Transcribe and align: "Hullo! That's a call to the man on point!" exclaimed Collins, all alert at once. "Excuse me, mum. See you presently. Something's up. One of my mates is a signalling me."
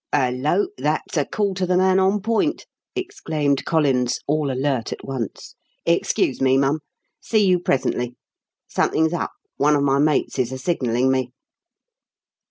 "Hullo! 0.11 0.69
That's 0.79 1.15
a 1.15 1.25
call 1.25 1.53
to 1.53 1.67
the 1.67 1.77
man 1.77 1.99
on 1.99 2.21
point!" 2.23 2.65
exclaimed 2.95 3.65
Collins, 3.65 4.19
all 4.25 4.49
alert 4.51 4.91
at 4.91 5.05
once. 5.05 5.53
"Excuse 5.85 6.41
me, 6.41 6.57
mum. 6.57 6.79
See 7.19 7.45
you 7.45 7.59
presently. 7.59 8.15
Something's 8.67 9.13
up. 9.13 9.33
One 9.57 9.75
of 9.75 9.83
my 9.83 9.99
mates 9.99 10.39
is 10.39 10.51
a 10.51 10.57
signalling 10.57 11.11
me." 11.11 11.29